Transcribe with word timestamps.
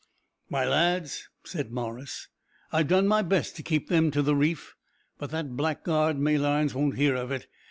"My 0.49 0.65
lads," 0.65 1.29
said 1.43 1.71
Morris, 1.71 2.27
"I've 2.71 2.87
done 2.87 3.07
my 3.07 3.21
best 3.21 3.55
to 3.57 3.61
keep 3.61 3.87
them 3.87 4.09
to 4.09 4.23
the 4.23 4.35
reef, 4.35 4.73
but 5.19 5.29
that 5.29 5.55
blackguard 5.55 6.17
Malines 6.17 6.73
won't 6.73 6.97
hear 6.97 7.13
of 7.13 7.29
it. 7.29 7.45